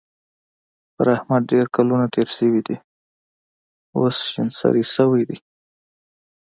پر 0.95 1.07
احمد 1.15 1.41
ډېر 1.51 1.65
کلونه 1.75 2.05
تېر 2.15 2.27
شوي 2.37 2.61
دي؛ 2.67 2.75
اوس 3.97 4.17
شين 4.31 4.47
سری 4.59 4.83
شوی 4.95 5.23
دی. 5.29 5.37